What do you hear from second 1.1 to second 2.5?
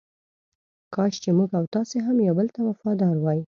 چې موږ او تاسې هم یو بل